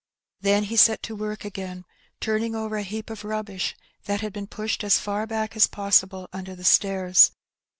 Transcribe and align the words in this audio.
''Then 0.41 0.63
he 0.63 0.75
set 0.77 1.03
to 1.03 1.15
work 1.15 1.45
again 1.45 1.85
turning 2.19 2.55
over 2.55 2.75
a 2.75 2.81
heap 2.81 3.11
of 3.11 3.23
rubbish 3.23 3.75
that 4.05 4.21
had 4.21 4.33
been 4.33 4.47
pushed 4.47 4.83
as 4.83 4.97
far 4.97 5.27
back 5.27 5.55
as 5.55 5.67
possible 5.67 6.27
under 6.33 6.55
the 6.55 6.63
stairs. 6.63 7.33